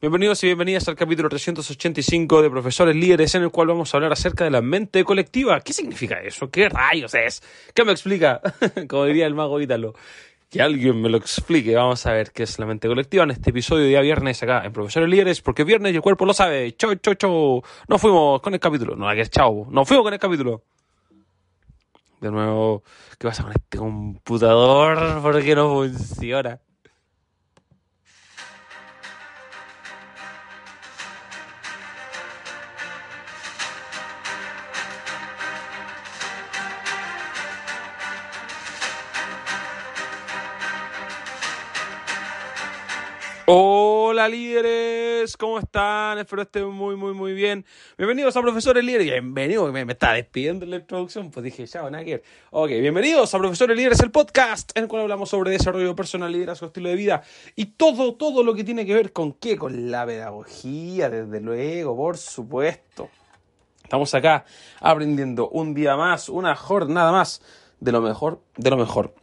Bienvenidos 0.00 0.44
y 0.44 0.46
bienvenidas 0.46 0.86
al 0.86 0.94
capítulo 0.94 1.28
385 1.28 2.42
de 2.42 2.50
Profesores 2.50 2.94
Líderes, 2.94 3.34
en 3.34 3.42
el 3.42 3.50
cual 3.50 3.66
vamos 3.66 3.92
a 3.92 3.96
hablar 3.96 4.12
acerca 4.12 4.44
de 4.44 4.50
la 4.50 4.62
mente 4.62 5.02
colectiva. 5.02 5.60
¿Qué 5.60 5.72
significa 5.72 6.20
eso? 6.20 6.48
¿Qué 6.52 6.68
rayos 6.68 7.14
es? 7.14 7.42
¿Qué 7.74 7.84
me 7.84 7.90
explica? 7.90 8.40
Como 8.88 9.06
diría 9.06 9.26
el 9.26 9.34
mago 9.34 9.60
Ítalo. 9.60 9.94
Que 10.48 10.62
alguien 10.62 11.02
me 11.02 11.08
lo 11.08 11.16
explique. 11.16 11.74
Vamos 11.74 12.06
a 12.06 12.12
ver 12.12 12.30
qué 12.30 12.44
es 12.44 12.60
la 12.60 12.66
mente 12.66 12.86
colectiva 12.86 13.24
en 13.24 13.32
este 13.32 13.50
episodio 13.50 13.82
de 13.82 13.88
día 13.88 14.00
viernes 14.00 14.40
acá 14.40 14.64
en 14.64 14.72
Profesores 14.72 15.08
Líderes, 15.08 15.40
porque 15.40 15.64
viernes 15.64 15.92
y 15.92 15.96
el 15.96 16.02
cuerpo 16.02 16.24
lo 16.24 16.32
sabe. 16.32 16.76
Chau, 16.76 16.94
chau, 16.94 17.14
chau. 17.14 17.62
No 17.88 17.98
fuimos 17.98 18.40
con 18.40 18.54
el 18.54 18.60
capítulo. 18.60 18.94
No, 18.94 19.12
que 19.12 19.22
es 19.22 19.30
chau. 19.30 19.66
No 19.68 19.84
fuimos 19.84 20.04
con 20.04 20.14
el 20.14 20.20
capítulo. 20.20 20.62
De 22.20 22.30
nuevo, 22.30 22.84
¿qué 23.18 23.26
pasa 23.26 23.42
con 23.42 23.50
este 23.50 23.78
computador? 23.78 25.22
¿Por 25.22 25.42
qué 25.42 25.56
no 25.56 25.72
funciona? 25.72 26.60
Hola 43.50 44.28
líderes, 44.28 45.34
¿cómo 45.38 45.58
están? 45.58 46.18
Espero 46.18 46.42
estén 46.42 46.68
muy, 46.68 46.96
muy, 46.96 47.14
muy 47.14 47.32
bien. 47.32 47.64
Bienvenidos 47.96 48.36
a 48.36 48.42
Profesores 48.42 48.84
Líderes. 48.84 49.06
Bienvenido, 49.10 49.72
me, 49.72 49.86
me 49.86 49.94
está 49.94 50.12
despidiendo 50.12 50.66
en 50.66 50.72
la 50.72 50.76
introducción, 50.76 51.30
pues 51.30 51.44
dije, 51.44 51.66
chao, 51.66 51.90
nada 51.90 52.04
que 52.04 52.22
Ok, 52.50 52.68
bienvenidos 52.68 53.34
a 53.34 53.38
Profesores 53.38 53.74
Líderes, 53.74 54.00
el 54.00 54.10
podcast 54.10 54.72
en 54.76 54.82
el 54.82 54.88
cual 54.90 55.00
hablamos 55.00 55.30
sobre 55.30 55.50
desarrollo 55.50 55.96
personal, 55.96 56.30
liderazgo, 56.30 56.66
estilo 56.66 56.90
de 56.90 56.96
vida 56.96 57.22
y 57.56 57.64
todo, 57.64 58.16
todo 58.16 58.44
lo 58.44 58.52
que 58.52 58.64
tiene 58.64 58.84
que 58.84 58.92
ver 58.92 59.14
con 59.14 59.32
qué, 59.32 59.56
con 59.56 59.90
la 59.90 60.04
pedagogía, 60.04 61.08
desde 61.08 61.40
luego, 61.40 61.96
por 61.96 62.18
supuesto. 62.18 63.08
Estamos 63.82 64.12
acá 64.12 64.44
aprendiendo 64.78 65.48
un 65.48 65.72
día 65.72 65.96
más, 65.96 66.28
una 66.28 66.54
jornada 66.54 67.12
más 67.12 67.40
de 67.80 67.92
lo 67.92 68.02
mejor, 68.02 68.42
de 68.58 68.68
lo 68.68 68.76
mejor 68.76 69.14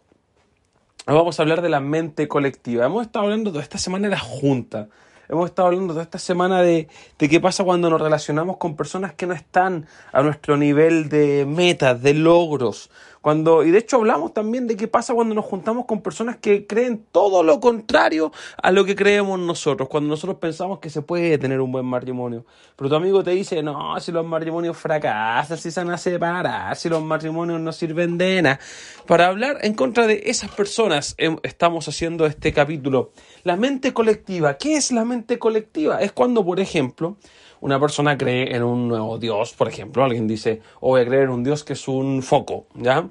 vamos 1.13 1.39
a 1.39 1.43
hablar 1.43 1.61
de 1.61 1.69
la 1.69 1.79
mente 1.79 2.27
colectiva. 2.27 2.85
Hemos 2.85 3.05
estado 3.05 3.25
hablando 3.25 3.51
de 3.51 3.59
esta 3.59 3.77
semana 3.77 4.07
de 4.07 4.15
la 4.15 4.19
junta. 4.19 4.87
Hemos 5.27 5.49
estado 5.49 5.67
hablando 5.67 5.93
de 5.93 6.01
esta 6.03 6.19
semana 6.19 6.61
de, 6.61 6.87
de 7.17 7.29
qué 7.29 7.39
pasa 7.39 7.63
cuando 7.63 7.89
nos 7.89 8.01
relacionamos 8.01 8.57
con 8.57 8.75
personas 8.75 9.13
que 9.13 9.25
no 9.25 9.33
están 9.33 9.87
a 10.11 10.21
nuestro 10.21 10.55
nivel 10.55 11.09
de 11.09 11.45
metas, 11.47 12.01
de 12.01 12.13
logros, 12.13 12.91
cuando, 13.25 13.63
y 13.63 13.71
de 13.71 13.79
hecho 13.79 13.95
hablamos 13.97 14.35
también 14.35 14.67
de 14.67 14.77
qué 14.77 14.87
pasa 14.87 15.15
cuando 15.15 15.33
nos 15.33 15.45
juntamos 15.45 15.85
con 15.85 16.03
personas 16.03 16.37
que 16.37 16.67
creen 16.67 17.07
todo 17.11 17.41
lo 17.41 17.59
contrario 17.59 18.31
a 18.61 18.71
lo 18.71 18.85
que 18.85 18.95
creemos 18.95 19.39
nosotros, 19.39 19.89
cuando 19.89 20.09
nosotros 20.09 20.37
pensamos 20.37 20.77
que 20.77 20.91
se 20.91 21.01
puede 21.01 21.39
tener 21.39 21.59
un 21.59 21.71
buen 21.71 21.87
matrimonio. 21.87 22.45
Pero 22.75 22.87
tu 22.87 22.95
amigo 22.95 23.23
te 23.23 23.31
dice, 23.31 23.63
no, 23.63 23.99
si 23.99 24.11
los 24.11 24.23
matrimonios 24.27 24.77
fracasan, 24.77 25.57
si 25.57 25.71
se 25.71 25.83
van 25.83 25.95
a 25.95 25.97
separar, 25.97 26.75
si 26.75 26.87
los 26.87 27.01
matrimonios 27.01 27.59
no 27.59 27.71
sirven 27.71 28.19
de 28.19 28.43
nada. 28.43 28.59
Para 29.07 29.25
hablar 29.25 29.57
en 29.63 29.73
contra 29.73 30.05
de 30.05 30.21
esas 30.27 30.51
personas 30.51 31.15
estamos 31.41 31.87
haciendo 31.87 32.27
este 32.27 32.53
capítulo. 32.53 33.09
La 33.43 33.55
mente 33.55 33.91
colectiva, 33.91 34.59
¿qué 34.59 34.75
es 34.75 34.91
la 34.91 35.03
mente 35.03 35.39
colectiva? 35.39 35.99
Es 35.99 36.11
cuando, 36.11 36.45
por 36.45 36.59
ejemplo, 36.59 37.17
una 37.65 37.79
persona 37.79 38.15
cree 38.15 38.55
en 38.55 38.61
un 38.61 38.87
nuevo 38.87 39.17
Dios, 39.17 39.53
por 39.53 39.67
ejemplo, 39.67 40.03
alguien 40.03 40.27
dice, 40.27 40.61
o 40.81 40.89
voy 40.89 41.01
a 41.01 41.05
creer 41.07 41.23
en 41.23 41.29
un 41.31 41.43
Dios 41.43 41.63
que 41.63 41.73
es 41.73 41.87
un 41.87 42.21
foco, 42.21 42.67
¿ya? 42.75 43.09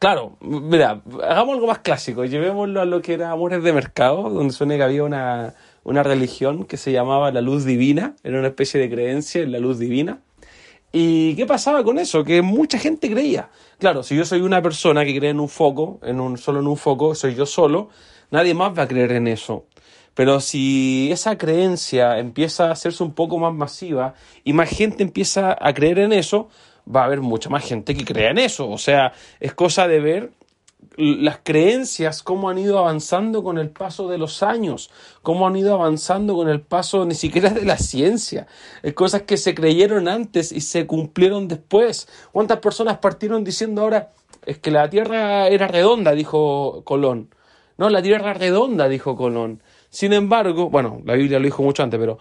Claro, 0.00 0.36
mira, 0.40 1.02
hagamos 1.22 1.54
algo 1.54 1.68
más 1.68 1.78
clásico, 1.78 2.24
llevémoslo 2.24 2.80
a 2.80 2.84
lo 2.84 3.00
que 3.00 3.14
era 3.14 3.30
Amores 3.30 3.62
de 3.62 3.72
Mercado, 3.72 4.28
donde 4.28 4.52
suena 4.52 4.76
que 4.76 4.82
había 4.82 5.04
una, 5.04 5.54
una 5.84 6.02
religión 6.02 6.64
que 6.64 6.78
se 6.78 6.90
llamaba 6.90 7.30
la 7.30 7.42
luz 7.42 7.64
divina, 7.64 8.16
era 8.24 8.40
una 8.40 8.48
especie 8.48 8.80
de 8.80 8.90
creencia 8.90 9.40
en 9.40 9.52
la 9.52 9.60
luz 9.60 9.78
divina. 9.78 10.18
¿Y 10.90 11.36
qué 11.36 11.46
pasaba 11.46 11.84
con 11.84 12.00
eso? 12.00 12.24
Que 12.24 12.42
mucha 12.42 12.80
gente 12.80 13.08
creía. 13.08 13.50
Claro, 13.78 14.02
si 14.02 14.16
yo 14.16 14.24
soy 14.24 14.40
una 14.40 14.60
persona 14.62 15.04
que 15.04 15.16
cree 15.16 15.30
en 15.30 15.38
un 15.38 15.48
foco, 15.48 16.00
en 16.02 16.18
un, 16.18 16.38
solo 16.38 16.58
en 16.58 16.66
un 16.66 16.76
foco, 16.76 17.14
soy 17.14 17.36
yo 17.36 17.46
solo, 17.46 17.88
nadie 18.32 18.52
más 18.52 18.76
va 18.76 18.82
a 18.82 18.88
creer 18.88 19.12
en 19.12 19.28
eso. 19.28 19.66
Pero 20.14 20.40
si 20.40 21.10
esa 21.10 21.38
creencia 21.38 22.18
empieza 22.18 22.68
a 22.68 22.72
hacerse 22.72 23.02
un 23.02 23.14
poco 23.14 23.38
más 23.38 23.54
masiva 23.54 24.14
y 24.44 24.52
más 24.52 24.68
gente 24.68 25.02
empieza 25.02 25.56
a 25.58 25.72
creer 25.72 25.98
en 25.98 26.12
eso, 26.12 26.48
va 26.86 27.02
a 27.02 27.04
haber 27.06 27.20
mucha 27.20 27.48
más 27.48 27.64
gente 27.64 27.94
que 27.94 28.04
crea 28.04 28.30
en 28.30 28.38
eso. 28.38 28.68
O 28.68 28.78
sea, 28.78 29.12
es 29.40 29.54
cosa 29.54 29.88
de 29.88 30.00
ver 30.00 30.32
las 30.96 31.38
creencias, 31.42 32.22
cómo 32.22 32.50
han 32.50 32.58
ido 32.58 32.78
avanzando 32.78 33.42
con 33.42 33.58
el 33.58 33.70
paso 33.70 34.08
de 34.08 34.18
los 34.18 34.42
años, 34.42 34.90
cómo 35.22 35.46
han 35.46 35.56
ido 35.56 35.74
avanzando 35.74 36.34
con 36.34 36.48
el 36.48 36.60
paso 36.60 37.04
ni 37.04 37.14
siquiera 37.14 37.50
de 37.50 37.64
la 37.64 37.78
ciencia, 37.78 38.46
cosas 38.94 39.22
que 39.22 39.36
se 39.36 39.54
creyeron 39.54 40.08
antes 40.08 40.52
y 40.52 40.60
se 40.60 40.86
cumplieron 40.86 41.48
después. 41.48 42.08
¿Cuántas 42.32 42.58
personas 42.58 42.98
partieron 42.98 43.44
diciendo 43.44 43.82
ahora 43.82 44.10
es 44.44 44.58
que 44.58 44.70
la 44.70 44.90
Tierra 44.90 45.48
era 45.48 45.68
redonda, 45.68 46.12
dijo 46.12 46.82
Colón? 46.84 47.34
No, 47.78 47.88
la 47.88 48.02
Tierra 48.02 48.34
redonda, 48.34 48.88
dijo 48.88 49.16
Colón. 49.16 49.62
Sin 49.92 50.14
embargo, 50.14 50.70
bueno, 50.70 51.02
la 51.04 51.12
Biblia 51.12 51.38
lo 51.38 51.44
dijo 51.44 51.62
mucho 51.62 51.82
antes, 51.82 52.00
pero, 52.00 52.18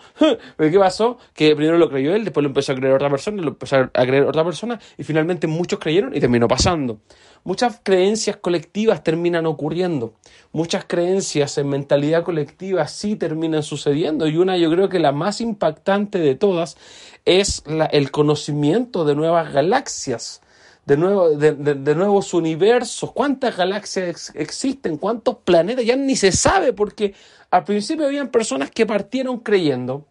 ¿qué 0.57 0.77
pasó? 0.77 1.17
Que 1.33 1.55
primero 1.55 1.77
lo 1.77 1.89
creyó 1.89 2.13
él, 2.13 2.25
después 2.25 2.43
lo 2.43 2.49
empezó 2.49 2.73
a 2.73 2.75
creer 2.75 2.93
otra 2.93 3.09
persona, 3.09 3.41
lo 3.41 3.47
empezó 3.51 3.77
a 3.77 3.87
creer 3.87 4.23
otra 4.25 4.43
persona, 4.43 4.77
y 4.97 5.05
finalmente 5.05 5.47
muchos 5.47 5.79
creyeron 5.79 6.13
y 6.13 6.19
terminó 6.19 6.49
pasando. 6.49 6.99
Muchas 7.45 7.79
creencias 7.81 8.35
colectivas 8.35 9.05
terminan 9.05 9.45
ocurriendo. 9.45 10.15
Muchas 10.51 10.83
creencias 10.83 11.57
en 11.57 11.69
mentalidad 11.69 12.23
colectiva 12.23 12.85
sí 12.89 13.15
terminan 13.15 13.63
sucediendo. 13.63 14.27
Y 14.27 14.35
una, 14.35 14.57
yo 14.57 14.69
creo 14.69 14.89
que 14.89 14.99
la 14.99 15.13
más 15.13 15.39
impactante 15.39 16.19
de 16.19 16.35
todas 16.35 16.75
es 17.23 17.63
el 17.91 18.11
conocimiento 18.11 19.05
de 19.05 19.15
nuevas 19.15 19.53
galaxias 19.53 20.41
de, 20.85 20.97
nuevo, 20.97 21.29
de, 21.29 21.53
de, 21.53 21.95
nuevos 21.95 22.33
universos, 22.33 23.11
cuántas 23.11 23.55
galaxias 23.55 24.31
existen, 24.35 24.97
cuántos 24.97 25.37
planetas, 25.37 25.85
ya 25.85 25.95
ni 25.95 26.15
se 26.15 26.31
sabe, 26.31 26.73
porque 26.73 27.13
al 27.51 27.63
principio 27.63 28.05
habían 28.05 28.29
personas 28.29 28.71
que 28.71 28.85
partieron 28.85 29.39
creyendo, 29.39 30.05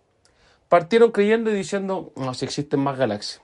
partieron 0.69 1.11
creyendo 1.11 1.51
y 1.51 1.55
diciendo, 1.55 2.13
no, 2.17 2.35
si 2.35 2.45
existen 2.45 2.81
más 2.81 2.97
galaxias, 2.97 3.43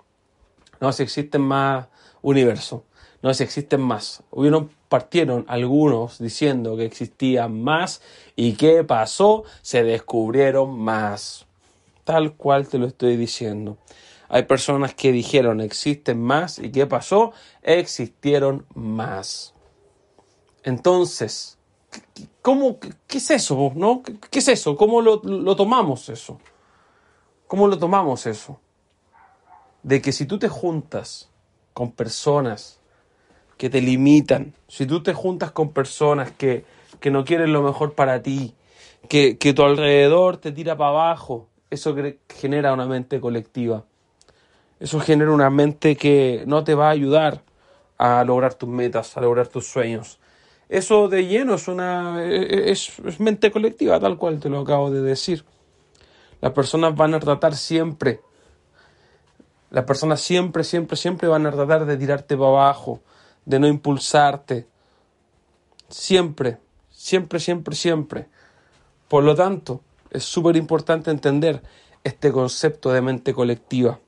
no, 0.81 0.93
si 0.93 1.03
existen 1.03 1.43
más 1.43 1.89
universos, 2.23 2.83
no, 3.23 3.35
si 3.35 3.43
existen 3.43 3.81
más. 3.81 4.23
Hubieron, 4.31 4.71
partieron 4.89 5.45
algunos 5.49 6.19
diciendo 6.19 6.77
que 6.77 6.85
existían 6.85 7.61
más 7.61 8.03
y 8.37 8.53
¿qué 8.53 8.85
pasó? 8.85 9.45
Se 9.63 9.83
descubrieron 9.83 10.79
más. 10.79 11.47
Tal 12.05 12.35
cual 12.35 12.69
te 12.69 12.79
lo 12.79 12.87
estoy 12.87 13.17
diciendo. 13.17 13.79
Hay 14.29 14.45
personas 14.45 14.95
que 14.95 15.13
dijeron 15.13 15.61
existen 15.61 16.23
más 16.23 16.59
y 16.59 16.71
¿qué 16.71 16.87
pasó? 16.87 17.33
Existieron 17.63 18.67
más. 18.75 19.55
Entonces, 20.63 21.59
¿cómo, 22.43 22.79
qué, 22.81 23.19
es 23.19 23.31
eso? 23.31 23.73
¿no? 23.75 24.03
¿Qué, 24.03 24.39
es 24.39 24.49
eso? 24.49 24.77
¿Cómo 24.77 25.01
lo, 25.01 25.23
lo 25.23 25.57
tomamos 25.57 26.09
eso? 26.09 26.41
¿Cómo 27.47 27.69
lo 27.69 27.79
tomamos 27.79 28.27
eso? 28.27 28.61
De 29.83 30.03
que 30.03 30.11
si 30.11 30.27
tú 30.27 30.39
te 30.39 30.49
juntas 30.49 31.31
con 31.73 31.93
personas 31.93 32.81
que 33.57 33.71
te 33.71 33.81
limitan, 33.81 34.55
si 34.69 34.87
tú 34.87 35.03
te 35.03 35.15
juntas 35.15 35.53
con 35.53 35.71
personas 35.71 36.33
que, 36.33 36.65
que 37.01 37.11
no 37.11 37.25
quieren 37.25 37.53
lo 37.53 37.63
mejor 37.63 37.95
para 37.95 38.23
ti, 38.23 38.55
que, 39.09 39.39
que 39.39 39.53
tu 39.53 39.63
alrededor 39.63 40.39
te 40.39 40.53
tira 40.53 40.77
para 40.77 40.91
abajo, 40.91 41.49
eso 41.71 41.95
genera 42.29 42.73
una 42.73 42.87
mente 42.87 43.21
colectiva. 43.21 43.85
Eso 44.79 45.01
genera 45.01 45.31
una 45.31 45.51
mente 45.51 45.97
que 45.97 46.45
no 46.47 46.65
te 46.65 46.75
va 46.75 46.89
a 46.89 46.91
ayudar 46.91 47.43
a 47.99 48.25
lograr 48.25 48.55
tus 48.55 48.69
metas, 48.69 49.17
a 49.17 49.21
lograr 49.21 49.49
tus 49.49 49.67
sueños. 49.67 50.19
Eso 50.69 51.09
de 51.09 51.27
lleno 51.27 51.55
es 51.55 51.69
una 51.69 52.25
es, 52.25 52.99
mente 53.21 53.51
colectiva, 53.51 54.01
tal 54.01 54.19
cual 54.19 54.41
te 54.41 54.49
lo 54.49 54.61
acabo 54.61 54.91
de 54.91 55.01
decir. 55.01 55.45
Las 56.41 56.53
personas 56.53 56.95
van 56.95 57.15
a 57.15 57.21
tratar 57.21 57.55
siempre, 57.55 58.21
las 59.71 59.85
personas 59.85 60.21
siempre, 60.21 60.65
siempre, 60.65 60.97
siempre 60.97 61.29
van 61.29 61.47
a 61.47 61.53
tratar 61.53 61.87
de 61.87 61.97
tirarte 61.97 62.37
para 62.37 62.49
abajo, 62.49 63.01
de 63.45 63.59
no 63.59 63.67
impulsarte. 63.67 64.67
Siempre, 65.89 66.59
siempre, 66.91 67.39
siempre, 67.41 67.75
siempre. 67.75 68.27
Por 69.09 69.23
lo 69.25 69.35
tanto, 69.35 69.81
es 70.11 70.25
súper 70.25 70.57
importante 70.57 71.11
entender 71.11 71.63
este 72.03 72.33
concepto 72.33 72.91
de 72.91 73.01
mente 73.01 73.33
colectiva. 73.33 74.01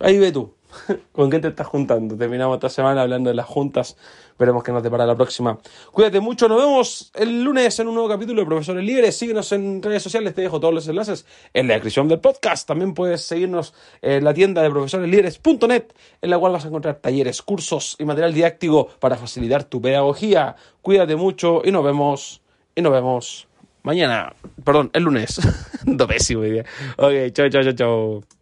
Ahí 0.00 0.18
ve 0.18 0.32
tú. 0.32 0.54
¿Con 1.12 1.30
qué 1.30 1.38
te 1.38 1.48
estás 1.48 1.66
juntando? 1.66 2.16
Terminamos 2.16 2.56
esta 2.56 2.68
semana 2.68 3.02
hablando 3.02 3.30
de 3.30 3.34
las 3.34 3.46
juntas. 3.46 3.96
Veremos 4.38 4.62
qué 4.62 4.72
nos 4.72 4.82
depara 4.82 5.04
la 5.04 5.14
próxima. 5.14 5.58
Cuídate 5.92 6.20
mucho. 6.20 6.48
Nos 6.48 6.58
vemos 6.58 7.10
el 7.14 7.42
lunes 7.42 7.78
en 7.78 7.88
un 7.88 7.94
nuevo 7.94 8.08
capítulo 8.08 8.40
de 8.40 8.46
Profesores 8.46 8.84
Libres. 8.84 9.16
Síguenos 9.16 9.52
en 9.52 9.82
redes 9.82 10.02
sociales. 10.02 10.34
Te 10.34 10.42
dejo 10.42 10.60
todos 10.60 10.72
los 10.72 10.88
enlaces 10.88 11.26
en 11.52 11.68
la 11.68 11.74
descripción 11.74 12.08
del 12.08 12.20
podcast. 12.20 12.66
También 12.66 12.94
puedes 12.94 13.22
seguirnos 13.22 13.74
en 14.00 14.24
la 14.24 14.32
tienda 14.32 14.62
de 14.62 14.70
profesoreslibres.net, 14.70 15.92
en 16.22 16.30
la 16.30 16.38
cual 16.38 16.52
vas 16.52 16.64
a 16.64 16.68
encontrar 16.68 16.96
talleres, 16.96 17.42
cursos 17.42 17.96
y 17.98 18.04
material 18.04 18.32
didáctico 18.32 18.88
para 19.00 19.16
facilitar 19.16 19.64
tu 19.64 19.82
pedagogía. 19.82 20.56
Cuídate 20.80 21.16
mucho 21.16 21.62
y 21.64 21.72
nos 21.72 21.84
vemos. 21.84 22.42
Y 22.74 22.82
nos 22.82 22.92
vemos 22.92 23.48
Mañana, 23.82 24.34
perdón, 24.64 24.90
el 24.92 25.04
lunes. 25.04 25.40
Do 25.84 26.06
pésimo. 26.06 26.42
Ok, 26.42 27.32
chao, 27.32 27.48
chao, 27.48 27.62
chao, 27.62 27.72
chao. 27.72 28.39